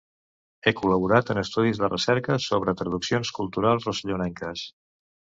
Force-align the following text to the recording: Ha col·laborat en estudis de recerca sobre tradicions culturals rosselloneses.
Ha 0.63 0.71
col·laborat 0.79 1.29
en 1.35 1.41
estudis 1.41 1.83
de 1.83 1.91
recerca 1.93 2.39
sobre 2.49 2.77
tradicions 2.83 3.37
culturals 3.39 3.91
rosselloneses. 3.93 4.69